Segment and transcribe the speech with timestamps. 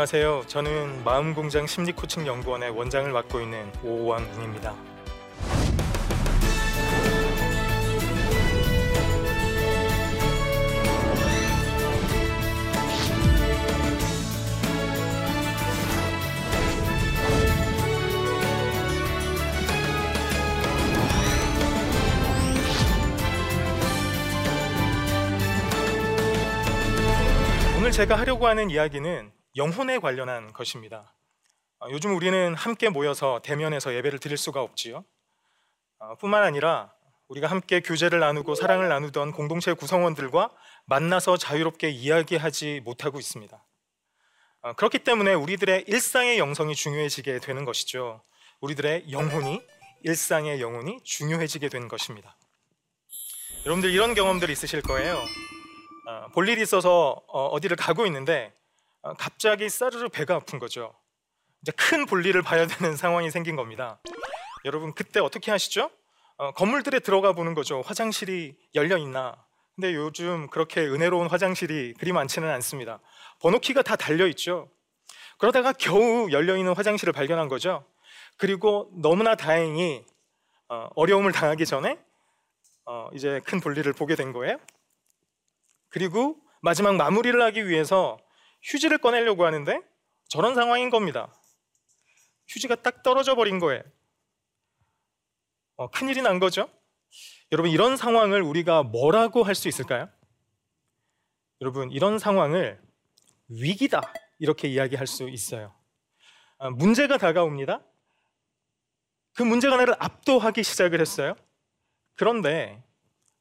[0.00, 0.44] 안녕하세요.
[0.46, 4.74] 저는 마음공장 심리코칭 연구원의 원장을 맡고 있는 오원웅입니다.
[27.92, 31.12] 제가 하려고 하는 이야기는 영혼에 관련한 것입니다.
[31.80, 35.04] 어, 요즘 우리는 함께 모여서 대면에서 예배를 드릴 수가 없지요.
[35.98, 36.92] 어, 뿐만 아니라
[37.28, 40.50] 우리가 함께 교제를 나누고 사랑을 나누던 공동체 구성원들과
[40.86, 43.64] 만나서 자유롭게 이야기하지 못하고 있습니다.
[44.62, 48.22] 어, 그렇기 때문에 우리들의 일상의 영성이 중요해지게 되는 것이죠.
[48.60, 49.60] 우리들의 영혼이
[50.02, 52.36] 일상의 영혼이 중요해지게 된 것입니다.
[53.66, 55.22] 여러분들 이런 경험들 있으실 거예요.
[56.32, 58.59] 볼 일이 있어서 어디를 가고 있는데 어,
[59.18, 60.94] 갑자기 싸르르 배가 아픈 거죠.
[61.62, 64.00] 이제 큰 볼일을 봐야 되는 상황이 생긴 겁니다.
[64.64, 65.90] 여러분 그때 어떻게 하시죠?
[66.36, 67.82] 어, 건물들에 들어가 보는 거죠.
[67.82, 69.36] 화장실이 열려 있나?
[69.74, 73.00] 근데 요즘 그렇게 은혜로운 화장실이 그리 많지는 않습니다.
[73.40, 74.70] 번호키가 다 달려 있죠.
[75.38, 77.86] 그러다가 겨우 열려 있는 화장실을 발견한 거죠.
[78.36, 80.04] 그리고 너무나 다행히
[80.68, 81.98] 어, 어려움을 당하기 전에
[82.84, 84.58] 어, 이제 큰 볼일을 보게 된 거예요.
[85.88, 88.18] 그리고 마지막 마무리를 하기 위해서
[88.62, 89.80] 휴지를 꺼내려고 하는데
[90.28, 91.34] 저런 상황인 겁니다.
[92.48, 93.82] 휴지가 딱 떨어져 버린 거예요.
[95.76, 96.68] 어, 큰일이 난 거죠.
[97.52, 100.08] 여러분 이런 상황을 우리가 뭐라고 할 수 있을까요?
[101.60, 102.80] 여러분 이런 상황을
[103.48, 105.74] 위기다 이렇게 이야기할 수 있어요.
[106.58, 107.84] 아, 문제가 다가옵니다.
[109.34, 111.34] 그 문제가 나를 압도하기 시작을 했어요.
[112.14, 112.82] 그런데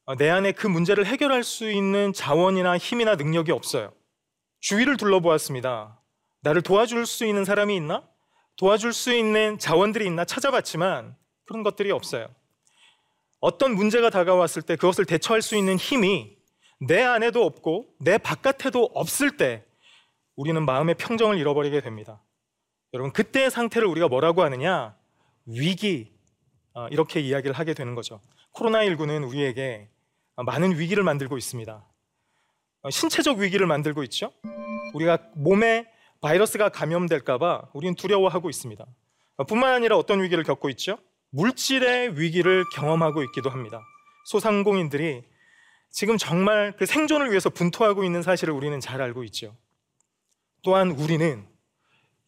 [0.05, 3.93] 어, 내 안에 그 문제를 해결할 수 있는 자원이나 힘이나 능력이 없어요.
[4.59, 5.99] 주위를 둘러보았습니다.
[6.41, 8.07] 나를 도와줄 수 있는 사람이 있나?
[8.57, 11.15] 도와줄 수 있는 자원들이 있나 찾아봤지만
[11.45, 12.27] 그런 것들이 없어요.
[13.39, 16.37] 어떤 문제가 다가왔을 때 그것을 대처할 수 있는 힘이
[16.79, 19.65] 내 안에도 없고 내 바깥에도 없을 때
[20.35, 22.21] 우리는 마음의 평정을 잃어버리게 됩니다.
[22.93, 24.95] 여러분 그때의 상태를 우리가 뭐라고 하느냐?
[25.45, 26.11] 위기
[26.73, 28.21] 어, 이렇게 이야기를 하게 되는 거죠.
[28.55, 29.89] 코로나19는 우리에게
[30.35, 31.85] 많은 위기를 만들고 있습니다.
[32.81, 34.31] 어, 신체적 위기를 만들고 있죠.
[34.93, 35.85] 우리가 몸에
[36.21, 38.85] 바이러스가 감염될까봐 우리는 두려워하고 있습니다.
[39.37, 40.97] 어, 뿐만 아니라 어떤 위기를 겪고 있죠?
[41.31, 43.81] 물질의 위기를 경험하고 있기도 합니다.
[44.25, 45.23] 소상공인들이
[45.91, 49.55] 지금 정말 그 생존을 위해서 분투하고 있는 사실을 우리는 잘 알고 있죠.
[50.61, 51.45] 또한 우리는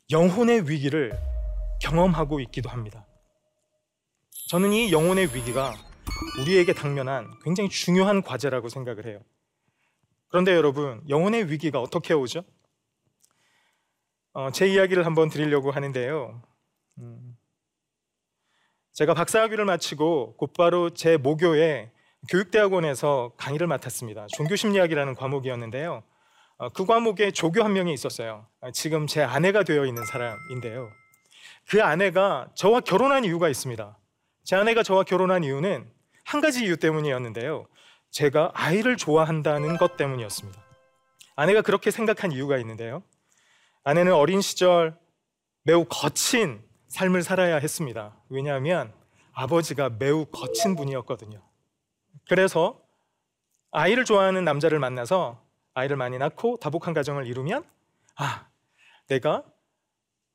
[0.09, 1.13] 영혼의 위기를
[1.81, 3.05] 경험하고 있기도 합니다.
[4.49, 5.73] 저는 이 영혼의 위기가
[6.39, 9.19] 우리에게 당면한 굉장히 중요한 과제라고 생각을 해요.
[10.31, 12.45] 그런데 여러분, 영혼의 위기가 어떻게 오죠?
[14.31, 16.41] 어, 제 이야기를 한번 드리려고 하는데요.
[16.99, 17.37] 음,
[18.93, 21.91] 제가 박사학위를 마치고 곧바로 제 모교의
[22.29, 24.27] 교육대학원에서 강의를 맡았습니다.
[24.37, 26.01] 종교심리학이라는 과목이었는데요.
[26.59, 28.47] 어, 그 과목에 조교 한 명이 있었어요.
[28.61, 30.89] 어, 지금 제 아내가 되어 있는 사람인데요.
[31.69, 33.97] 그 아내가 저와 결혼한 이유가 있습니다.
[34.45, 35.91] 제 아내가 저와 결혼한 이유는
[36.23, 37.67] 한 가지 이유 때문이었는데요.
[38.11, 40.61] 제가 아이를 좋아한다는 것 때문이었습니다.
[41.35, 43.03] 아내가 그렇게 생각한 이유가 있는데요.
[43.83, 44.97] 아내는 어린 시절
[45.63, 48.15] 매우 거친 삶을 살아야 했습니다.
[48.29, 48.93] 왜냐하면
[49.33, 51.41] 아버지가 매우 거친 분이었거든요.
[52.29, 52.81] 그래서
[53.71, 55.41] 아이를 좋아하는 남자를 만나서
[55.73, 57.63] 아이를 많이 낳고 다복한 가정을 이루면
[58.17, 58.47] 아,
[59.07, 59.43] 내가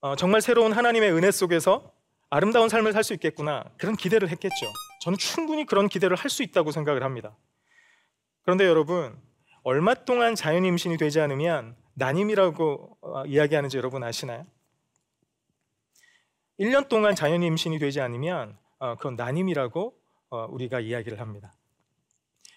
[0.00, 1.92] 어, 정말 새로운 하나님의 은혜 속에서
[2.30, 3.64] 아름다운 삶을 살 수 있겠구나.
[3.76, 4.66] 그런 기대를 했겠죠.
[5.02, 7.36] 저는 충분히 그런 기대를 할 수 있다고 생각을 합니다.
[8.46, 9.20] 그런데 여러분,
[9.64, 14.46] 얼마 동안 자연 임신이 되지 않으면 난임이라고 어, 이야기하는지 여러분 아시나요?
[16.60, 19.94] 1년 동안 자연 임신이 되지 않으면 어, 그건 난임이라고
[20.30, 21.54] 어, 우리가 이야기를 합니다.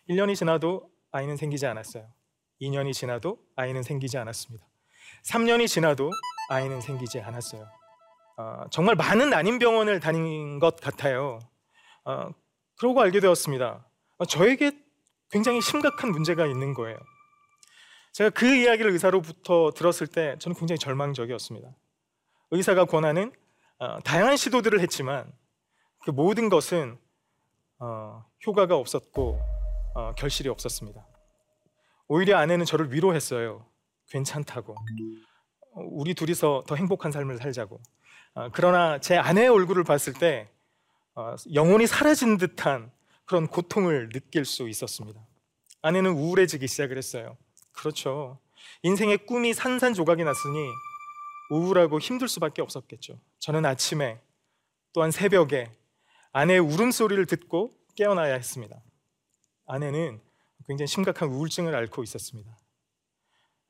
[0.07, 2.07] 1년이 지나도 아이는 생기지 않았어요.
[2.61, 4.67] 2년이 지나도 아이는 생기지 않았습니다.
[5.25, 6.11] 3년이 지나도
[6.49, 7.67] 아이는 생기지 않았어요.
[8.69, 11.39] 정말 많은 난임 병원을 다닌 것 같아요.
[12.77, 13.85] 그러고 알게 되었습니다.
[14.27, 14.88] 저에게
[15.31, 16.97] 굉장히 심각한 문제가 있는 거예요.
[18.13, 21.69] 제가 그 이야기를 의사로부터 들었을 때 저는 굉장히 절망적이었습니다.
[22.51, 23.31] 의사가 권하는
[23.77, 25.31] 어, 다양한 시도들을 했지만
[25.99, 26.97] 그 모든 것은
[27.79, 29.39] 어, 효과가 없었고
[29.95, 31.05] 어, 결실이 없었습니다.
[32.07, 33.65] 오히려 아내는 저를 위로했어요.
[34.09, 34.75] 괜찮다고.
[35.75, 37.79] 우리 둘이서 더 행복한 삶을 살자고.
[38.33, 40.49] 어, 그러나 제 아내의 얼굴을 봤을 때
[41.15, 42.91] 어, 영혼이 사라진 듯한
[43.29, 45.23] 그런 고통을 느낄 수 있었습니다.
[45.83, 47.37] 아내는 우울해지기 시작을 했어요.
[47.71, 48.39] 그렇죠.
[48.81, 50.67] 인생의 꿈이 산산조각이 났으니
[51.51, 53.21] 우울하고 힘들 수밖에 없었겠죠.
[53.37, 54.19] 저는 아침에
[54.93, 55.71] 또한 새벽에
[56.31, 58.81] 아내의 울음소리를 듣고 깨어나야 했습니다.
[59.67, 60.19] 아내는
[60.65, 62.57] 굉장히 심각한 우울증을 앓고 있었습니다.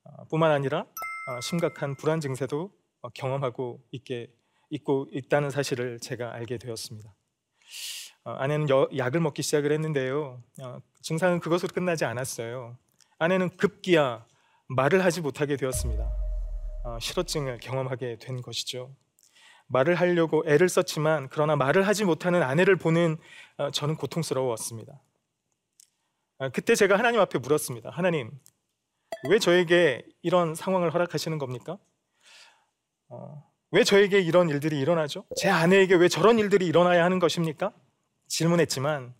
[0.04, 2.72] 어, 뿐만 아니라 어, 심각한 불안 증세도
[3.02, 4.32] 어, 경험하고 있게
[4.70, 7.14] 있고 있다는 사실을 제가 알게 되었습니다.
[8.24, 10.42] 아내는 약을 먹기 시작을 했는데요.
[11.02, 12.76] 증상은 그것으로 끝나지 않았어요.
[13.18, 14.26] 아내는 급기야
[14.68, 16.10] 말을 하지 못하게 되었습니다.
[17.00, 18.94] 실어증을 경험하게 된 것이죠.
[19.68, 23.16] 말을 하려고 애를 썼지만 그러나 말을 하지 못하는 아내를 보는
[23.72, 25.00] 저는 고통스러웠습니다.
[26.52, 27.90] 그때 제가 하나님 앞에 물었습니다.
[27.90, 28.30] 하나님,
[29.28, 31.78] 왜 저에게 이런 상황을 허락하시는 겁니까?
[33.08, 35.24] 어, 왜 저에게 이런 일들이 일어나죠?
[35.36, 37.72] 제 아내에게 왜 저런 일들이 일어나야 하는 것입니까?
[38.30, 39.12] 질문했지만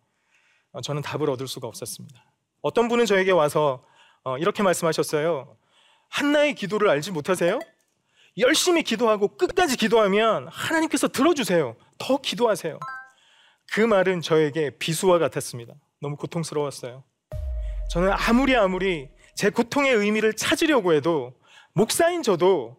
[0.72, 2.24] 어, 저는 답을 얻을 수가 없었습니다.
[2.62, 3.84] 어떤 분은 저에게 와서
[4.22, 5.56] 어, 이렇게 말씀하셨어요.
[6.08, 7.58] 한나의 기도를 알지 못하세요?
[8.38, 11.76] 열심히 기도하고 끝까지 기도하면 하나님께서 들어주세요.
[11.98, 12.78] 더 기도하세요.
[13.72, 15.74] 그 말은 저에게 비수와 같았습니다.
[16.00, 17.04] 너무 고통스러웠어요.
[17.90, 21.34] 저는 아무리 아무리 제 고통의 의미를 찾으려고 해도
[21.72, 22.76] 목사인 저도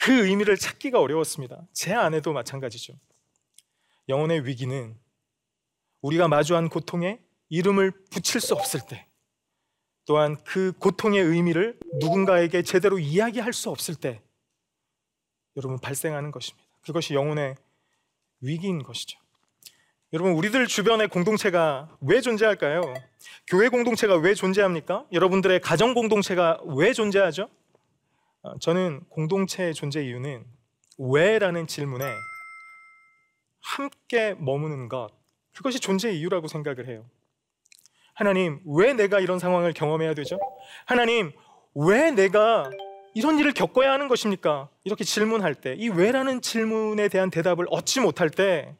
[0.00, 1.62] 그 의미를 찾기가 어려웠습니다.
[1.72, 2.94] 제 아내도 마찬가지죠.
[4.08, 4.96] 영혼의 위기는
[6.04, 7.18] 우리가 마주한 고통에
[7.48, 9.06] 이름을 붙일 수 없을 때,
[10.04, 14.20] 또한 그 고통의 의미를 누군가에게 제대로 이야기할 수 없을 때,
[15.56, 16.68] 여러분 발생하는 것입니다.
[16.82, 17.54] 그것이 영혼의
[18.40, 19.18] 위기인 것이죠.
[20.12, 22.82] 여러분 우리들 주변의 공동체가 왜 존재할까요?
[23.46, 25.06] 교회 공동체가 왜 존재합니까?
[25.10, 27.48] 여러분들의 가정 공동체가 왜 존재하죠?
[28.42, 30.44] 어, 저는 공동체의 존재 이유는
[30.98, 32.04] 왜라는 질문에
[33.60, 35.08] 함께 머무는 것
[35.54, 37.04] 그것이 존재 이유라고 생각을 해요.
[38.14, 40.38] 하나님, 왜 내가 이런 상황을 경험해야 되죠?
[40.84, 41.32] 하나님,
[41.74, 42.70] 왜 내가
[43.14, 44.68] 이런 일을 겪어야 하는 것입니까?
[44.84, 48.74] 이렇게 질문할 때, 이 왜라는 질문에 대한 대답을 얻지 못할 때,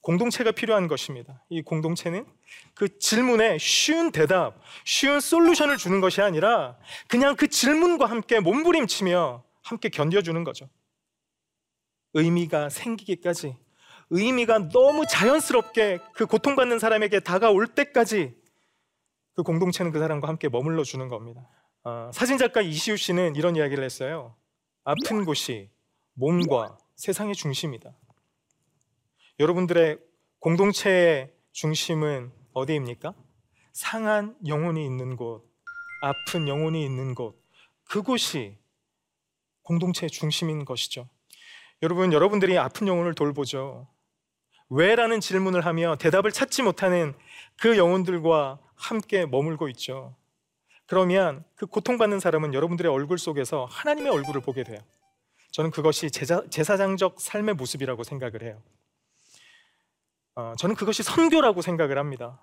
[0.00, 1.42] 공동체가 필요한 것입니다.
[1.48, 2.26] 이 공동체는
[2.74, 6.76] 그 질문에 쉬운 대답, 쉬운 솔루션을 주는 것이 아니라
[7.08, 10.68] 그냥 그 질문과 함께 몸부림치며 함께 견뎌주는 거죠.
[12.12, 13.56] 의미가 생기기까지,
[14.16, 18.32] 의미가 너무 자연스럽게 그 고통받는 사람에게 다가올 때까지
[19.34, 21.48] 그 공동체는 그 사람과 함께 머물러 주는 겁니다.
[21.82, 24.36] 어, 사진작가 이시우 씨는 이런 이야기를 했어요.
[24.84, 25.68] 아픈 곳이
[26.12, 27.90] 몸과 세상의 중심이다.
[29.40, 29.98] 여러분들의
[30.38, 33.14] 공동체의 중심은 어디입니까?
[33.72, 35.44] 상한 영혼이 있는 곳,
[36.02, 37.42] 아픈 영혼이 있는 곳,
[37.90, 38.56] 그곳이
[39.62, 41.08] 공동체의 중심인 것이죠.
[41.82, 43.88] 여러분, 여러분들이 아픈 영혼을 돌보죠.
[44.74, 47.14] 왜라는 질문을 하며 대답을 찾지 못하는
[47.60, 50.16] 그 영혼들과 함께 머물고 있죠.
[50.86, 54.78] 그러면 그 고통받는 사람은 여러분들의 얼굴 속에서 하나님의 얼굴을 보게 돼요.
[55.52, 58.60] 저는 그것이 제사, 제사장적 삶의 모습이라고 생각을 해요.
[60.34, 62.42] 어, 저는 그것이 선교라고 생각을 합니다.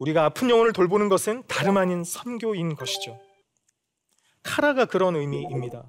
[0.00, 3.20] 우리가 아픈 영혼을 돌보는 것은 다름 아닌 선교인 것이죠.
[4.42, 5.84] 카라가 그런 의미입니다.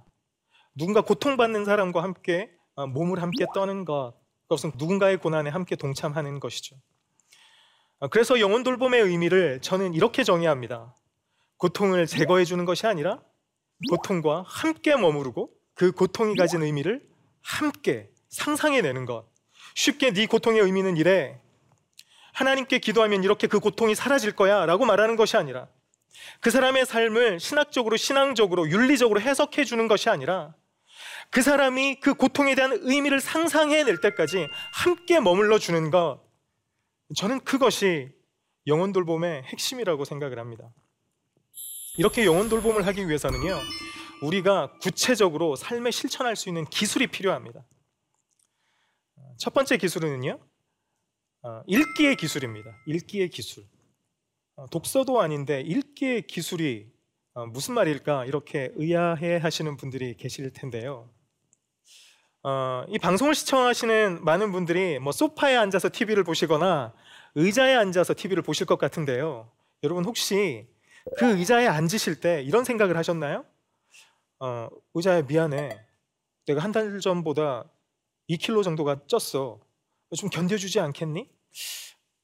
[0.75, 4.20] 누군가 고통받는 사람과 함께 어, 몸을 함께 떠는 것,
[4.51, 6.75] 그것은 누군가의 고난에 함께 동참하는 것이죠.
[7.99, 10.93] 어, 그래서 영혼 돌봄의 의미를 저는 이렇게 정의합니다.
[11.55, 13.21] 고통을 제거해 주는 것이 아니라
[13.89, 17.01] 고통과 함께 머무르고 그 고통이 가진 의미를
[17.41, 19.25] 함께 상상해 내는 것.
[19.75, 21.39] 쉽게 네 고통의 의미는 이래.
[22.33, 25.69] 하나님께 기도하면 이렇게 그 고통이 사라질 거야 라고 말하는 것이 아니라
[26.41, 30.53] 그 사람의 삶을 신학적으로, 신앙적으로, 윤리적으로 해석해 주는 것이 아니라
[31.31, 36.21] 그 사람이 그 고통에 대한 의미를 상상해낼 때까지 함께 머물러 주는 것.
[37.15, 38.11] 저는 그것이
[38.67, 40.71] 영혼 돌봄의 핵심이라고 생각을 합니다.
[41.97, 43.59] 이렇게 영혼 돌봄을 하기 위해서는요,
[44.21, 47.65] 우리가 구체적으로 삶에 실천할 수 있는 기술이 필요합니다.
[49.37, 50.37] 첫 번째 기술은요,
[51.43, 52.69] 어, 읽기의 기술입니다.
[52.85, 53.63] 읽기의 기술.
[54.55, 56.91] 어, 독서도 아닌데 읽기의 기술이
[57.33, 61.09] 어, 무슨 말일까 이렇게 의아해 하시는 분들이 계실 텐데요.
[62.89, 66.93] 이 방송을 시청하시는 많은 분들이 뭐 소파에 앉아서 TV를 보시거나
[67.35, 69.51] 의자에 앉아서 TV를 보실 것 같은데요.
[69.83, 70.67] 여러분 혹시
[71.17, 73.45] 그 의자에 앉으실 때 이런 생각을 하셨나요?
[74.39, 75.79] 어, 의자에 미안해.
[76.47, 77.65] 내가 한 달 전보다
[78.29, 79.59] 2kg 정도가 쪘어.
[80.17, 81.29] 좀 견뎌주지 않겠니?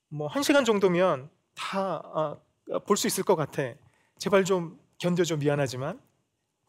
[0.10, 2.38] 뭐, 한 시간 정도면 다
[2.86, 3.62] 볼수 아, 있을 것 같아.
[4.18, 5.38] 제발 좀 견뎌줘.
[5.38, 6.00] 미안하지만.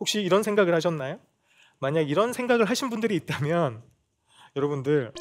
[0.01, 1.19] 혹시 이런 생각을 하셨나요?
[1.81, 3.83] 만약 이런 생각을 하신 분들이 있다면
[4.57, 5.13] 여러분들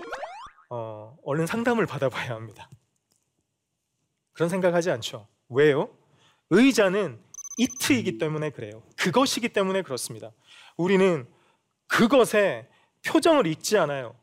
[0.69, 2.69] 어, 얼른 상담을 받아봐야 합니다.
[4.33, 5.27] 그런 생각하지 않죠.
[5.49, 5.89] 왜요?
[6.49, 7.19] 의자는
[7.57, 8.83] 이트이기 때문에 그래요.
[8.97, 10.31] 그것이기 때문에 그렇습니다.
[10.75, 11.27] 우리는
[11.87, 12.67] 그것에
[13.05, 14.15] 표정을 읽지 않아요.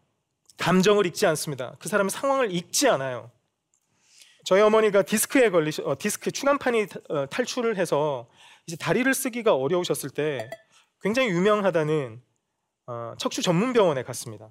[0.59, 1.75] 감정을 읽지 않습니다.
[1.81, 3.31] 그 사람의 상황을 읽지 않아요.
[4.45, 8.29] 저희 어머니가 디스크에 걸리 어, 디스크 추간판이 어, 탈출을 해서
[8.67, 10.49] 이제 다리를 쓰기가 어려우셨을 때
[11.05, 12.23] 굉장히 유명하다는
[12.87, 14.51] 어, 척추 전문 병원에 갔습니다.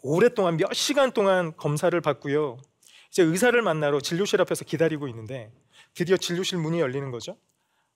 [0.00, 2.56] 오랫동안 몇 시간 동안 검사를 받고요.
[3.10, 5.52] 이제 의사를 만나러 진료실 앞에서 기다리고 있는데
[5.92, 7.36] 드디어 진료실 문이 열리는 거죠.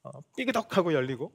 [0.02, 1.32] 어, 삐그덕하고 열리고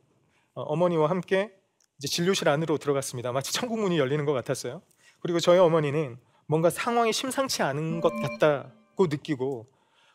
[0.53, 1.51] 어, 어머니와 함께
[1.97, 3.31] 이제 진료실 안으로 들어갔습니다.
[3.31, 4.83] 마치 천국 문이 열리는 것 같았어요.
[5.19, 9.65] 그리고 저희 어머니는 뭔가 상황이 심상치 않은 것 같다고 느끼고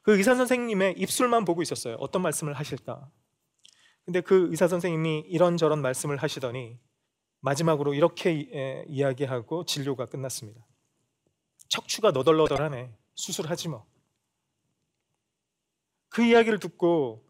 [0.05, 1.97] 그 의사 선생님의 입술만 보고 있었어요.
[1.99, 3.11] 어떤 말씀을 하실까?
[4.05, 6.79] 근데 그 의사 선생님이 이런저런 말씀을 하시더니
[7.41, 10.65] 마지막으로 이렇게 이야기하고 진료가 끝났습니다.
[11.69, 12.93] 척추가 너덜너덜하네.
[13.15, 13.87] 수술하지 뭐.
[16.09, 17.25] 그 이야기를 듣고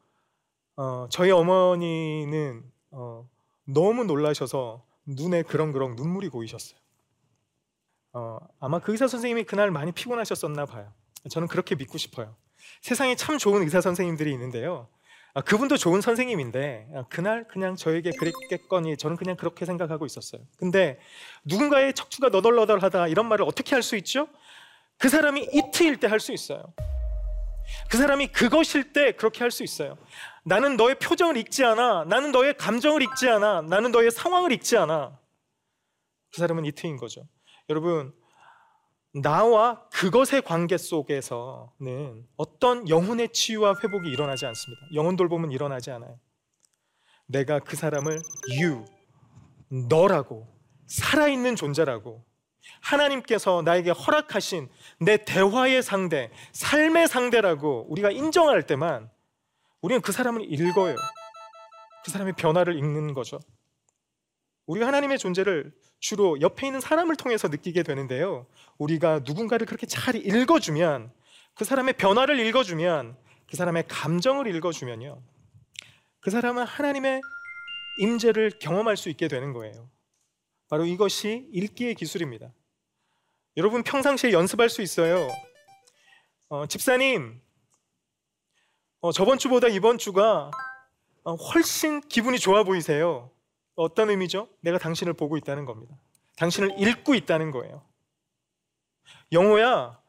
[0.77, 3.29] 어, 저희 어머니는 어,
[3.65, 6.79] 너무 놀라셔서 눈에 그렁그렁 눈물이 고이셨어요.
[8.15, 10.93] 어, 아마 그 의사 선생님이 그날 많이 피곤하셨었나 봐요.
[11.31, 12.35] 저는 그렇게 믿고 싶어요.
[12.81, 14.89] 세상에 참 좋은 의사 선생님들이 있는데요.
[15.35, 20.43] 아, 그분도 좋은 선생님인데 아, 그날 그냥 저에게 그랬겠거니 저는 그냥 그렇게 생각하고 있었어요.
[20.59, 20.99] 근데
[21.45, 24.29] 누군가의 척추가 너덜너덜하다 이런 말을 어떻게 할 수 있죠?
[24.99, 26.75] 그 사람이 이트일 때 할 수 있어요.
[27.91, 29.97] 그 사람이 그것일 때 그렇게 할 수 있어요.
[30.45, 32.05] 나는 너의 표정을 읽지 않아.
[32.05, 33.63] 나는 너의 감정을 읽지 않아.
[33.63, 35.19] 나는 너의 상황을 읽지 않아.
[36.33, 37.27] 그 사람은 이트인 거죠.
[37.71, 38.13] 여러분,
[39.15, 44.83] 나와 그것의 관계 속에서는 어떤 영혼의 치유와 회복이 일어나지 않습니다.
[44.95, 46.19] 영혼 돌봄은 일어나지 않아요.
[47.27, 48.21] 내가 그 사람을
[48.59, 48.85] you,
[49.89, 50.47] 너라고,
[50.87, 52.25] 살아있는 존재라고,
[52.81, 54.69] 하나님께서 나에게 허락하신
[55.01, 59.11] 내 대화의 상대, 삶의 상대라고 우리가 인정할 때만
[59.81, 60.97] 우리는 그 사람을 읽어요.
[62.05, 63.41] 그 사람의 변화를 읽는 거죠.
[64.67, 68.47] 우리가 하나님의 존재를 주로 옆에 있는 사람을 통해서 느끼게 되는데요.
[68.79, 71.13] 우리가 누군가를 그렇게 잘 읽어주면
[71.55, 73.17] 그 사람의 변화를 읽어주면
[73.49, 75.23] 그 사람의 감정을 읽어주면요.
[76.21, 77.21] 그 사람은 하나님의
[77.99, 79.91] 임재를 경험할 수 있게 되는 거예요.
[80.69, 82.53] 바로 이것이 읽기의 기술입니다.
[83.57, 85.31] 여러분 평상시에 연습할 수 있어요.
[86.49, 87.41] 어, 집사님,
[89.01, 90.51] 어, 저번 주보다 이번 주가
[91.25, 93.31] 어, 훨씬 기분이 좋아 보이세요.
[93.83, 94.49] 어떤 의미죠?
[94.61, 95.97] 내가 당신을 보고 있다는 겁니다.
[96.37, 97.85] 당신을 읽고 있다는 거예요.
[99.33, 100.01] 영호야,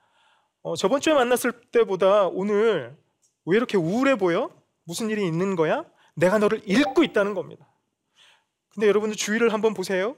[0.62, 2.98] 어, 저번 주에 만났을 때보다 오늘
[3.46, 4.50] 왜 이렇게 우울해 보여?
[4.86, 5.86] 무슨 일이 있는 거야?
[6.16, 7.68] 내가 너를 읽고 있다는 겁니다.
[8.70, 10.16] 근데 여러분들 주위를 한번 보세요.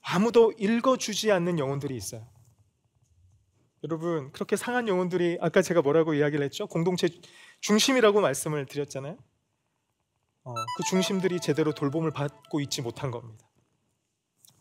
[0.00, 2.26] 아무도 읽어주지 않는 영혼들이 있어요.
[3.84, 6.66] 여러분, 그렇게 상한 영혼들이 아까 제가 뭐라고 이야기를 했죠?
[6.66, 7.08] 공동체
[7.60, 9.16] 중심이라고 말씀을 드렸잖아요.
[10.46, 13.44] 어, 그 중심들이 제대로 돌봄을 받고 있지 못한 겁니다.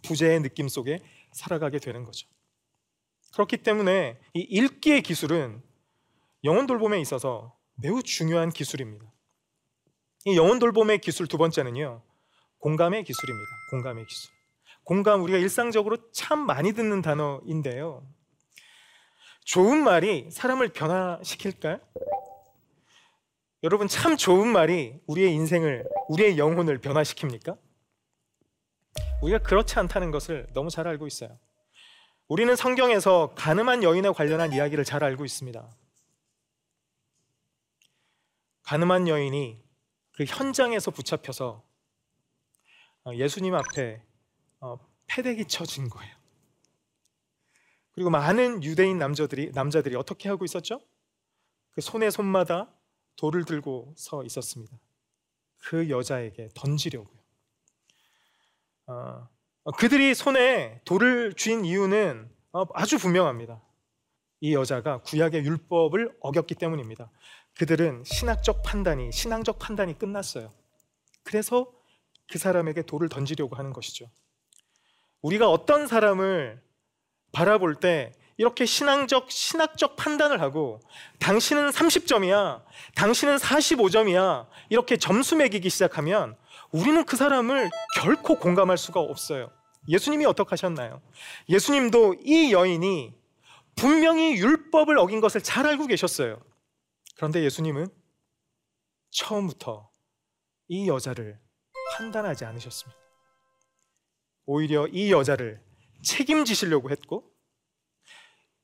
[0.02, 1.00] 부재의 느낌 속에
[1.32, 2.28] 살아가게 되는 거죠.
[3.34, 5.62] 그렇기 때문에 이 읽기의 기술은
[6.44, 9.06] 영혼 돌봄에 있어서 매우 중요한 기술입니다.
[10.26, 12.02] 이 영혼 돌봄의 기술 두 번째는요,
[12.58, 13.52] 공감의 기술입니다.
[13.70, 14.34] 공감의 기술.
[14.84, 18.08] 공감 우리가 일상적으로 참 많이 듣는 단어인데요.
[19.44, 21.80] 좋은 말이 사람을 변화시킬까요?
[23.66, 27.58] 여러분 참 좋은 말이 우리의 인생을 우리의 영혼을 변화시킵니까?
[29.24, 31.40] 우리가 그렇지 않다는 것을 너무 잘 알고 있어요.
[32.28, 35.68] 우리는 성경에서 가늠한 여인에 관련한 이야기를 잘 알고 있습니다.
[38.62, 39.60] 가늠한 여인이
[40.12, 41.64] 그 현장에서 붙잡혀서
[43.06, 44.04] 어, 예수님 앞에
[44.60, 46.16] 어, 패대기 쳐진 거예요.
[47.94, 50.84] 그리고 많은 유대인 남자들이 남자들이 어떻게 하고 있었죠?
[51.72, 52.75] 그 손에 손마다
[53.16, 54.78] 돌을 들고 서 있었습니다.
[55.58, 57.16] 그 여자에게 던지려고요.
[58.88, 59.28] 어,
[59.78, 63.62] 그들이 손에 돌을 쥔 이유는 어, 아주 분명합니다.
[64.42, 67.10] 이 여자가 구약의 율법을 어겼기 때문입니다.
[67.58, 70.54] 그들은 신학적 판단이 신앙적 판단이 끝났어요.
[71.24, 71.72] 그래서
[72.28, 74.10] 그 사람에게 돌을 던지려고 하는 것이죠.
[75.22, 76.62] 우리가 어떤 사람을
[77.32, 80.82] 바라볼 때 이렇게 신앙적, 신학적 판단을 하고
[81.20, 82.64] 당신은 30점이야,
[82.96, 86.36] 당신은 45점이야, 이렇게 점수 매기기 시작하면
[86.72, 87.70] 우리는 그 사람을
[88.02, 89.52] 결코 공감할 수가 없어요.
[89.88, 91.02] 예수님이 어떻게 하셨나요?
[91.48, 93.14] 예수님도 이 여인이
[93.76, 96.42] 분명히 율법을 어긴 것을 잘 알고 계셨어요.
[97.16, 97.88] 그런데 예수님은
[99.12, 99.90] 처음부터
[100.68, 101.40] 이 여자를
[101.94, 103.00] 판단하지 않으셨습니다.
[104.46, 105.62] 오히려 이 여자를
[106.04, 107.35] 책임지시려고 했고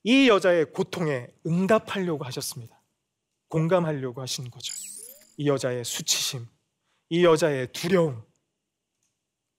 [0.04, 2.82] 이 여자의 고통에 응답하려고 하셨습니다.
[3.48, 4.74] 공감하려고 하신 거죠.
[5.38, 6.48] 이 여자의 수치심,
[7.10, 8.24] 이 여자의 두려움,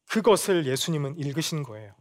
[0.09, 1.95] 그것을 예수님은 읽으신 거예요.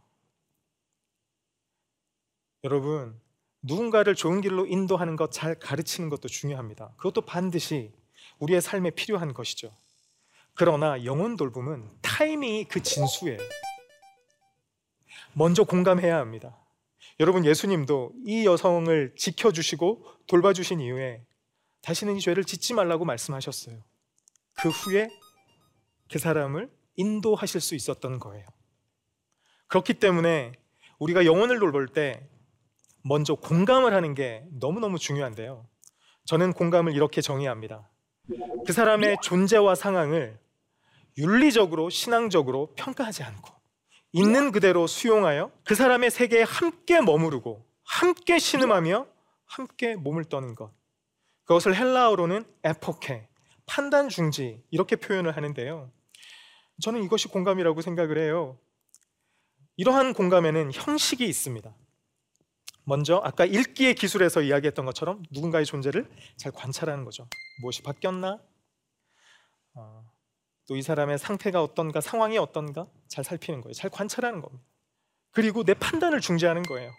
[2.64, 3.20] 여러분,
[3.62, 6.94] 누군가를 좋은 길로 인도하는 것, 잘 가르치는 것도 중요합니다.
[6.96, 7.92] 그것도 반드시
[8.38, 9.74] 우리의 삶에 필요한 것이죠.
[10.54, 13.38] 그러나 영혼 돌봄은 타이밍이 그 진수예요.
[15.32, 16.61] 먼저 공감해야 합니다.
[17.22, 21.24] 여러분, 예수님도 이 여성을 지켜주시고 돌봐주신 이후에
[21.82, 23.80] 다시는 이 죄를 짓지 말라고 말씀하셨어요.
[24.54, 25.08] 그 후에
[26.10, 28.44] 그 사람을 인도하실 수 있었던 거예요.
[29.68, 30.50] 그렇기 때문에
[30.98, 32.28] 우리가 영혼을 돌볼 때
[33.04, 35.64] 먼저 공감을 하는 게 너무너무 중요한데요.
[36.24, 37.88] 저는 공감을 이렇게 정의합니다.
[38.66, 40.40] 그 사람의 존재와 상황을
[41.18, 43.61] 윤리적으로, 신앙적으로 평가하지 않고
[44.12, 49.06] 있는 그대로 수용하여 그 사람의 세계에 함께 머무르고 함께 신음하며
[49.46, 50.72] 함께 몸을 떠는 것.
[51.44, 53.28] 그것을 헬라어로는 에포케,
[53.66, 55.90] 판단 중지 이렇게 표현을 하는데요.
[56.80, 58.58] 저는 이것이 공감이라고 생각을 해요.
[59.76, 61.74] 이러한 공감에는 형식이 있습니다.
[62.84, 67.28] 먼저 아까 읽기의 기술에서 이야기했던 것처럼 누군가의 존재를 잘 관찰하는 거죠.
[67.60, 68.38] 무엇이 바뀌었나?
[69.74, 70.10] 어,
[70.72, 73.74] 또 이 사람의 상태가 어떤가, 상황이 어떤가 잘 살피는 거예요.
[73.74, 74.64] 잘 관찰하는 겁니다.
[75.30, 76.90] 그리고 내 판단을 중재하는 거예요.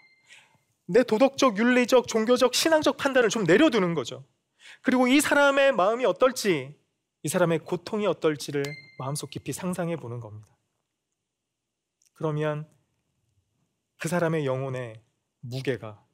[0.86, 4.24] 내 도덕적, 윤리적, 종교적, 신앙적 판단을 좀 내려두는 거죠.
[4.84, 6.78] 그리고 이 사람의 마음이 어떨지,
[7.24, 8.64] 이 사람의 고통이 어떨지를
[9.00, 10.56] 마음속 깊이 상상해 보는 겁니다.
[12.14, 12.70] 그러면
[13.98, 15.02] 그 사람의 영혼에
[15.40, 16.06] 무게가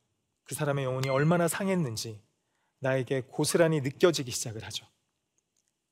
[0.43, 2.21] 그 사람의 영혼이 얼마나 상했는지
[2.79, 4.85] 나에게 고스란히 느껴지기 시작을 하죠.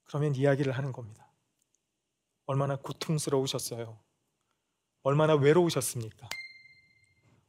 [0.06, 1.26] 그러면 이야기를 하는 겁니다.
[2.47, 3.99] 얼마나 고통스러우셨어요?
[5.03, 6.27] 얼마나 외로우셨습니까?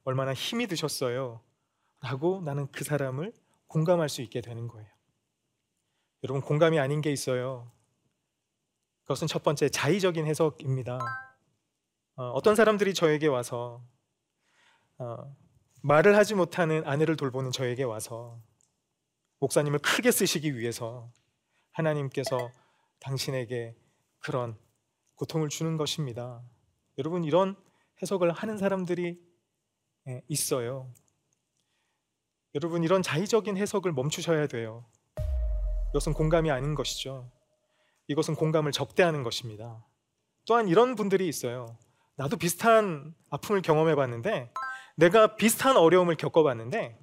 [0.04, 1.40] 얼마나 힘이 드셨어요?
[2.00, 3.32] 라고 나는 그 사람을
[3.68, 4.88] 공감할 수 있게 되는 거예요.
[6.24, 7.70] 여러분, 공감이 아닌 게 있어요.
[9.02, 10.98] 그것은 첫 번째 자의적인 해석입니다.
[12.16, 13.82] 어, 떤 사람들이 저에게 와서
[14.98, 15.36] 어,
[15.82, 18.42] 말을 하지 못하는 아내를 돌보는 저에게 와서
[19.38, 21.12] 목사님을 크게 쓰시기 위해서
[21.70, 22.50] 하나님께서
[22.98, 23.76] 당신에게
[24.18, 24.58] 그런
[25.18, 26.40] 고통을 주는 것입니다.
[26.96, 27.56] 여러분 이런
[28.00, 29.18] 해석을 하는 사람들이
[30.06, 30.92] 예, 있어요.
[32.54, 34.86] 여러분 이런 자의적인 해석을 멈추셔야 돼요.
[35.90, 37.30] 이것은 공감이 아닌 것이죠.
[38.06, 39.84] 이것은 공감을 적대하는 것입니다.
[40.46, 41.66] 또한 이런 분들이 있어요.
[42.14, 44.52] 나도 비슷한 아픔을 경험해 봤는데
[44.96, 46.96] 내가 비슷한 어려움을 겪어 봤는데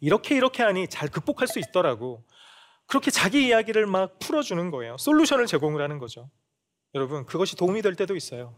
[0.00, 2.24] 이렇게 이렇게 하니 잘 극복할 수 있더라고.
[2.86, 4.96] 그렇게 자기 이야기를 막 풀어주는 거예요.
[4.98, 6.28] 솔루션을 제공을 하는 거죠.
[6.94, 8.54] 여러분, 그것이 도움이 될 때도 있어요.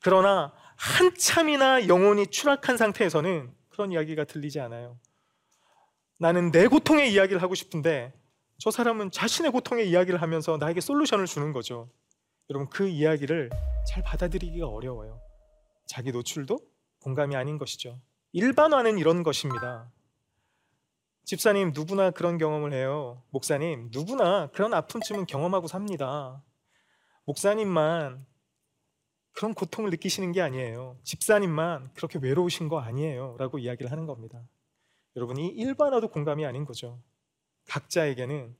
[0.00, 4.98] 그러나 한참이나 영혼이 추락한 상태에서는 그런 이야기가 들리지 않아요.
[6.18, 8.12] 나는 내 고통의 이야기를 하고 싶은데
[8.58, 11.90] 저 사람은 자신의 고통의 이야기를 하면서 나에게 솔루션을 주는 거죠.
[12.50, 13.50] 여러분, 그 이야기를
[13.88, 15.20] 잘 받아들이기가 어려워요.
[15.86, 16.58] 자기 노출도
[17.00, 18.00] 공감이 아닌 것이죠.
[18.32, 19.90] 일반화는 이런 것입니다.
[21.24, 23.22] 집사님, 누구나 그런 경험을 해요.
[23.30, 26.42] 목사님, 누구나 그런 아픔쯤은 경험하고 삽니다.
[27.24, 28.26] 목사님만
[29.32, 30.98] 그런 고통을 느끼시는 게 아니에요.
[31.04, 33.36] 집사님만 그렇게 외로우신 거 아니에요.
[33.38, 34.42] 라고 이야기를 하는 겁니다.
[35.16, 37.02] 여러분이 일반화도 공감이 아닌 거죠.
[37.66, 38.56] 각자에게는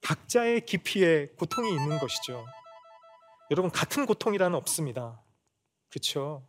[0.00, 2.44] 각자의 깊이에 고통이 있는 것이죠.
[3.50, 5.20] 여러분, 같은 고통이라는 없습니다.
[5.88, 6.46] 그렇죠?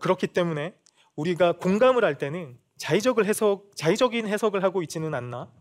[0.00, 0.74] 그렇기 때문에
[1.16, 5.52] 우리가 공감을 할 때는 자의적을 해석, 자의적인 해석을 하고 있지는 않나?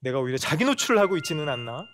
[0.00, 1.86] 내가 오히려 자기 노출을 하고 있지는 않나?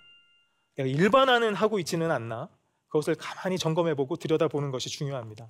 [0.76, 2.48] 내가 일반화는 하고 있지는 않나?
[2.88, 5.48] 그것을 가만히 점검해보고 들여다보는 것이 중요합니다.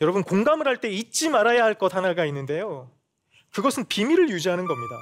[0.00, 2.90] 여러분 공감을 할 때 잊지 말아야 할 것 하나가 있는데요.
[3.52, 4.96] 그것은 비밀을 유지하는 겁니다.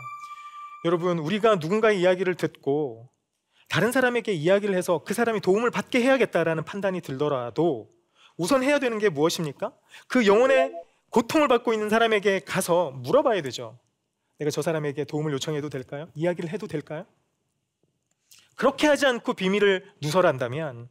[0.84, 3.08] 여러분 우리가 누군가의 이야기를 듣고
[3.68, 7.90] 다른 사람에게 이야기를 해서 그 사람이 도움을 받게 해야겠다라는 판단이 들더라도
[8.36, 9.72] 우선 해야 되는 게 무엇입니까?
[10.08, 10.72] 그 영혼의
[11.10, 13.78] 고통을 받고 있는 사람에게 가서 물어봐야 되죠.
[14.38, 16.08] 내가 저 사람에게 도움을 요청해도 될까요?
[16.14, 17.04] 이야기를 해도 될까요?
[18.60, 20.90] 그렇게 하지 않고 비밀을 누설한다면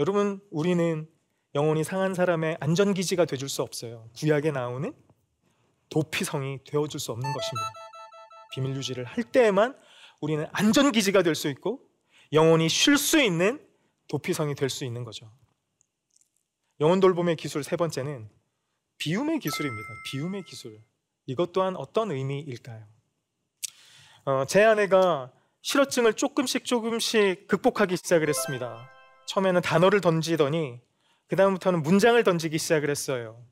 [0.00, 1.08] 여러분 우리는
[1.54, 4.10] 영혼이 상한 사람의 안전기지가 되줄 수 없어요.
[4.16, 4.92] 구약에 나오는
[5.88, 7.70] 도피성이 되어줄 수 없는 것입니다.
[8.52, 9.78] 비밀 유지를 할 때에만
[10.20, 11.80] 우리는 안전기지가 될 수 있고
[12.32, 13.64] 영혼이 쉴 수 있는
[14.08, 15.30] 도피성이 될 수 있는 거죠.
[16.80, 18.28] 영혼 돌봄의 기술 세 번째는
[18.98, 19.88] 비움의 기술입니다.
[20.10, 20.82] 비움의 기술.
[21.26, 22.84] 이것 또한 어떤 의미일까요?
[24.24, 25.30] 어, 제 아내가
[25.64, 28.86] 실어증을 조금씩 조금씩 극복하기 시작을 했습니다.
[29.26, 30.78] 처음에는 단어를 던지더니
[31.26, 33.42] 그 다음부터는 문장을 던지기 시작을 했어요.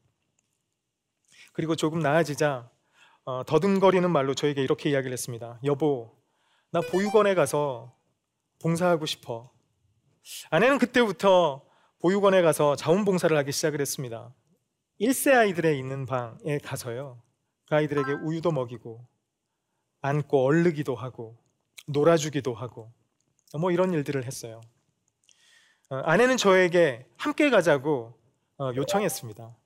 [1.55, 2.71] 그리고 조금 나아지자
[3.25, 5.59] 어, 더듬거리는 말로 저에게 이렇게 이야기를 했습니다.
[5.65, 6.15] 여보,
[6.71, 7.97] 나 보육원에 가서
[8.61, 9.51] 봉사하고 싶어.
[10.51, 11.65] 아내는 그때부터
[12.01, 14.35] 보육원에 가서 자원봉사를 하기 시작을 했습니다.
[15.01, 17.23] 1세 아이들의 있는 방에 가서요.
[17.71, 19.03] 그 아이들에게 우유도 먹이고
[20.03, 21.42] 안고 얼르기도 하고
[21.87, 22.93] 놀아주기도 하고
[23.59, 24.61] 뭐 이런 일들을 했어요.
[25.91, 28.19] 어, 아내는 저에게 함께 가자고
[28.59, 29.57] 어, 요청했습니다.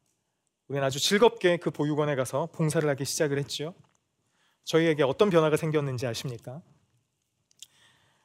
[0.68, 3.74] 우리는 아주 즐겁게 그 보육원에 가서 봉사를 하기 시작을 했죠.
[4.64, 6.60] 저희에게 어떤 변화가 생겼는지 아십니까?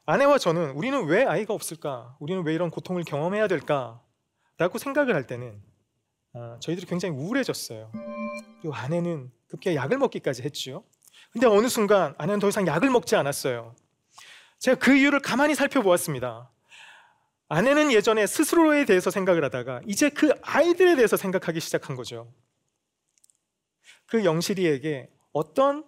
[0.04, 2.16] 아내와 저는 우리는 왜 아이가 없을까?
[2.18, 4.02] 우리는 왜 이런 고통을 경험해야 될까?
[4.58, 5.62] 라고 생각을 할 때는
[6.34, 7.92] 어, 저희들이 굉장히 우울해졌어요.
[8.60, 10.84] 그리고 아내는 급기야 약을 먹기까지 했죠.
[11.30, 13.76] 근데 어느 순간 아내는 더 이상 약을 먹지 않았어요.
[14.62, 16.48] 제가 그 이유를 가만히 살펴보았습니다.
[17.48, 22.32] 아내는 예전에 스스로에 대해서 생각을 하다가 이제 그 아이들에 대해서 생각하기 시작한 거죠.
[24.06, 25.84] 그 영실이에게 어떤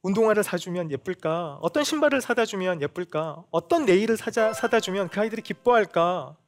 [0.00, 1.58] 운동화를 사주면 예쁠까?
[1.60, 3.44] 어떤 신발을 사다 주면 예쁠까?
[3.50, 6.38] 어떤 네일을 사자, 사다 주면 그 아이들이 기뻐할까?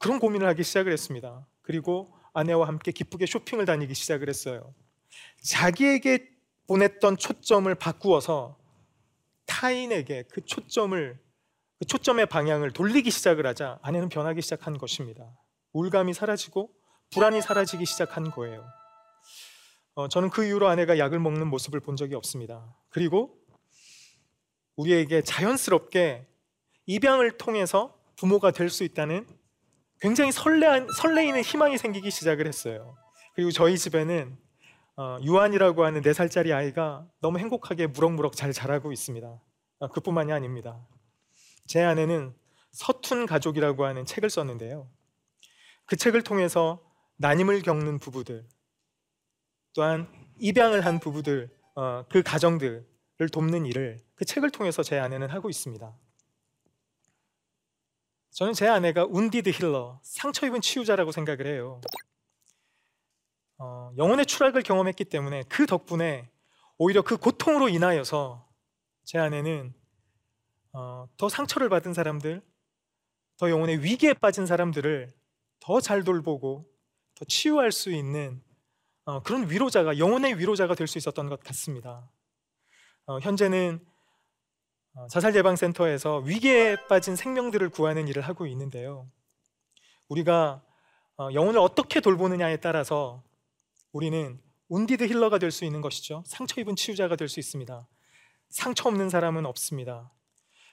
[0.00, 1.46] 그런 고민을 하기 시작을 했습니다.
[1.62, 4.74] 그리고 아내와 함께 기쁘게 쇼핑을 다니기 시작을 했어요.
[5.42, 6.28] 자기에게
[6.66, 8.58] 보냈던 초점을 바꾸어서
[9.46, 11.18] 타인에게 그 초점을
[11.78, 15.30] 그 초점의 방향을 돌리기 시작을 하자 아내는 변하기 시작한 것입니다.
[15.72, 16.70] 우울감이 사라지고
[17.10, 18.66] 불안이 사라지기 시작한 거예요.
[19.94, 22.74] 어, 저는 그 이후로 아내가 약을 먹는 모습을 본 적이 없습니다.
[22.88, 23.38] 그리고
[24.76, 26.26] 우리에게 자연스럽게
[26.86, 29.26] 입양을 통해서 부모가 될 수 있다는
[30.00, 32.96] 굉장히 설레, 설레이는 희망이 생기기 시작을 했어요.
[33.34, 34.36] 그리고 저희 집에는
[34.96, 39.40] 어, 유한이라고 하는 4살짜리 아이가 너무 행복하게 무럭무럭 잘 자라고 있습니다.
[39.78, 40.86] 어, 그뿐만이 아닙니다.
[41.66, 42.34] 제 아내는
[42.72, 44.90] 서툰 가족이라고 하는 책을 썼는데요.
[45.84, 46.82] 그 책을 통해서
[47.18, 48.46] 난임을 겪는 부부들,
[49.74, 52.84] 또한 입양을 한 부부들, 어, 그 가정들을
[53.30, 55.94] 돕는 일을 그 책을 통해서 제 아내는 하고 있습니다.
[58.30, 61.80] 저는 제 아내가 운디드 힐러, 상처 입은 치유자라고 생각을 해요.
[63.58, 66.30] 어, 영혼의 추락을 경험했기 때문에 그 덕분에
[66.78, 68.46] 오히려 그 고통으로 인하여서
[69.04, 69.72] 제 아내는
[70.72, 72.42] 어, 더 상처를 받은 사람들,
[73.38, 75.12] 더 영혼의 위기에 빠진 사람들을
[75.60, 76.70] 더 잘 돌보고
[77.14, 78.42] 더 치유할 수 있는
[79.04, 82.08] 어, 그런 위로자가 영혼의 위로자가 될 수 있었던 것 같습니다.
[83.06, 83.84] 어, 현재는
[84.94, 89.08] 어, 자살 예방 센터에서 위기에 빠진 생명들을 구하는 일을 하고 있는데요.
[90.08, 90.62] 우리가
[91.18, 93.22] 어, 영혼을 어떻게 돌보느냐에 따라서
[93.96, 96.22] 우리는 운디드 힐러가 될 수 있는 것이죠.
[96.26, 97.88] 상처 입은 치유자가 될 수 있습니다.
[98.50, 100.12] 상처 없는 사람은 없습니다.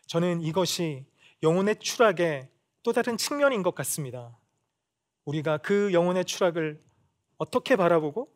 [0.07, 1.05] 저는 이것이
[1.41, 2.49] 영혼의 추락의
[2.83, 4.37] 또 다른 측면인 것 같습니다.
[5.23, 6.83] 우리가 그 영혼의 추락을
[7.37, 8.27] 어떻게 바라보고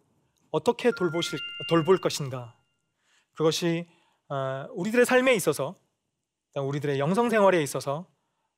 [0.51, 1.37] 어떻게 돌보실,
[1.69, 2.57] 돌볼 것인가.
[3.33, 3.89] 그것이
[4.29, 5.77] 아, 우리들의 삶에 있어서
[6.55, 8.09] 우리들의 영성 생활에 있어서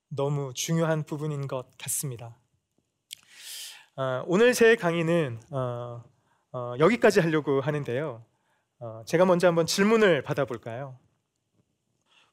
[0.08, 2.36] 너무 중요한 부분인 것 같습니다.
[3.96, 5.40] 아, 오늘 제 강의는
[6.52, 8.24] 어, 어, 여기까지 하려고 하는데요.
[8.80, 10.98] 어, 제가 먼저 한번 질문을 받아볼까요?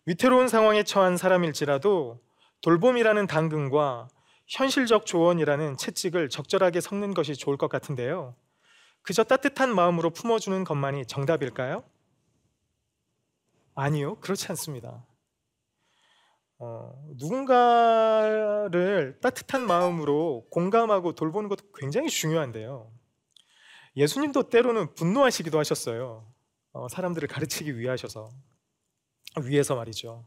[0.06, 2.22] 위태로운 상황에 처한 사람일지라도
[2.62, 4.08] 돌봄이라는 당근과
[4.48, 8.36] 현실적 조언이라는 채찍을 적절하게 섞는 것이 좋을 것 같은데요.
[9.02, 11.84] 그저 따뜻한 마음으로 품어주는 것만이 정답일까요?
[13.76, 15.06] 아니요, 그렇지 않습니다.
[16.60, 22.90] 어, 누군가를 따뜻한 마음으로 공감하고 돌보는 것도 굉장히 중요한데요.
[23.98, 26.24] 예수님도 때로는 분노하시기도 하셨어요.
[26.72, 28.30] 어, 사람들을 가르치기 위하셔서.
[29.42, 30.26] 위해서 말이죠.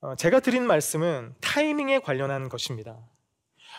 [0.00, 2.98] 어, 제가 드린 말씀은 타이밍에 관련한 것입니다.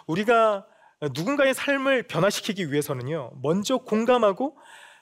[0.06, 0.68] 우리가
[1.14, 4.58] 누군가의 삶을 변화시키기 위해서는요, 먼저 공감하고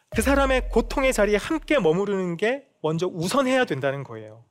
[0.09, 4.45] 그 사람의 고통의 자리에 함께 머무르는 게 먼저 우선해야 된다는 거예요.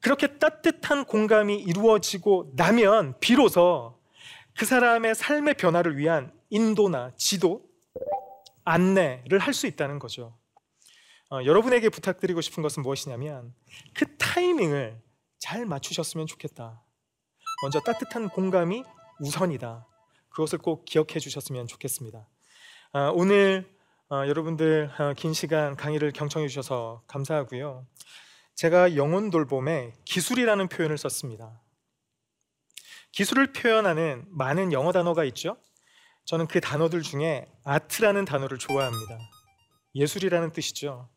[0.00, 3.98] 그렇게 따뜻한 공감이 이루어지고 나면 비로소
[4.56, 7.71] 그 사람의 삶의 변화를 위한 인도나 지도,
[8.64, 10.38] 안내를 할 수 있다는 거죠.
[11.30, 13.54] 어, 여러분에게 부탁드리고 싶은 것은 무엇이냐면
[13.94, 15.00] 그 타이밍을
[15.38, 16.82] 잘 맞추셨으면 좋겠다.
[17.62, 18.84] 먼저 따뜻한 공감이
[19.20, 19.86] 우선이다.
[20.30, 22.28] 그것을 꼭 기억해 주셨으면 좋겠습니다.
[22.92, 23.70] 아, 오늘
[24.10, 27.86] 어, 여러분들 어, 긴 시간 강의를 경청해 주셔서 감사하고요.
[28.54, 31.60] 제가 영혼 돌봄에 기술이라는 표현을 썼습니다.
[33.12, 35.56] 기술을 표현하는 많은 영어 단어가 있죠.
[36.24, 39.18] 저는 그 단어들 중에 아트라는 단어를 좋아합니다.
[39.94, 41.08] 예술이라는 뜻이죠.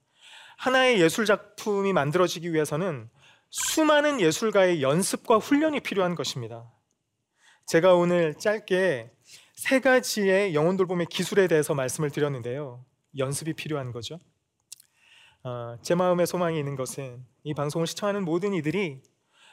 [0.57, 3.09] 하나의 예술 작품이 만들어지기 위해서는
[3.49, 6.71] 수많은 예술가의 연습과 훈련이 필요한 것입니다.
[7.67, 9.11] 제가 오늘 짧게
[9.55, 12.85] 세 가지의 영혼 돌봄의 기술에 대해서 말씀을 드렸는데요.
[13.17, 14.19] 연습이 필요한 거죠.
[15.43, 19.01] 어, 제 마음의 소망이 있는 것은 이 방송을 시청하는 모든 이들이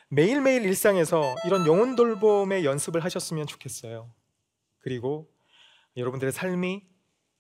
[0.09, 4.13] 매일매일 일상에서 이런 영혼 돌봄의 연습을 하셨으면 좋겠어요.
[4.81, 5.32] 그리고
[5.97, 6.83] 여러분들의 삶이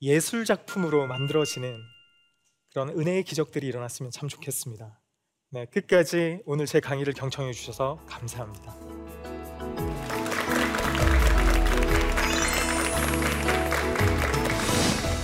[0.02, 1.80] 예술 작품으로 만들어지는
[2.70, 5.00] 그런 은혜의 기적들이 일어났으면 참 좋겠습니다.
[5.50, 8.74] 네, 끝까지 오늘 제 강의를 경청해 주셔서 감사합니다.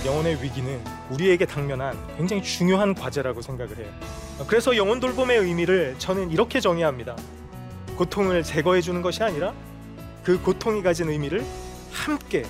[0.05, 3.93] 영혼의 위기는 우리에게 당면한 굉장히 중요한 과제라고 생각을 해요.
[4.47, 7.15] 그래서 영혼 돌봄의 의미를 저는 이렇게 정의합니다.
[7.95, 9.53] 고통을 제거해 주는 것이 아니라
[10.23, 11.45] 그 고통이 가진 의미를
[11.91, 12.43] 함께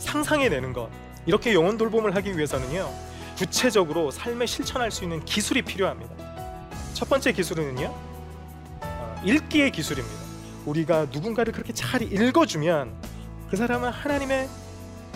[0.00, 0.90] 상상해내는 것.
[1.26, 2.90] 이렇게 영혼 돌봄을 하기 위해서는요.
[3.36, 6.12] 구체적으로 삶에 실천할 수 있는 기술이 필요합니다.
[6.92, 7.94] 첫 번째 기술은요.
[8.82, 10.18] 어, 읽기의 기술입니다.
[10.66, 12.92] 우리가 누군가를 그렇게 잘 읽어주면
[13.48, 14.48] 그 사람은 하나님의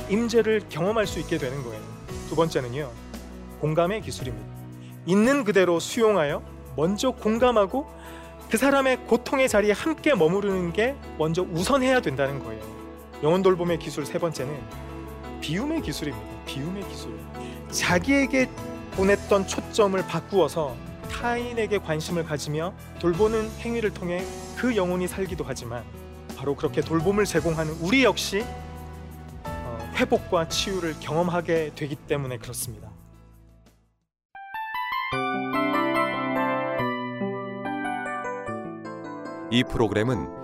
[0.09, 1.83] 임재를 경험할 수 있게 되는 거예요.
[2.29, 2.91] 두 번째는요.
[3.61, 4.47] 공감의 기술입니다.
[5.07, 6.43] 있는 그대로 수용하여
[6.77, 7.87] 먼저 공감하고
[8.51, 12.84] 그 사람의 고통의 자리에 함께 머무르는 게 먼저 우선해야 된다는 거예요.
[13.25, 14.55] 영혼 돌봄의 기술 세 번째는
[15.41, 16.45] 비움의 기술입니다.
[16.45, 17.19] 비움의 기술.
[17.71, 18.51] 자기에게
[18.93, 20.77] 보냈던 초점을 바꾸어서
[21.11, 24.23] 타인에게 관심을 가지며 돌보는 행위를 통해
[24.59, 25.85] 그 영혼이 살기도 하지만
[26.37, 28.45] 바로 그렇게 돌봄을 제공하는 우리 역시
[29.45, 32.91] 어, 회복과 치유를 경험하게 되기 때문에 그렇습니다.
[39.51, 40.44] 이 프로그램은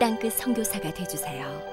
[0.00, 1.69] 땅끝 선교사가 되주세요.